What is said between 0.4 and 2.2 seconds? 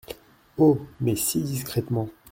Oh! mais si discrètement!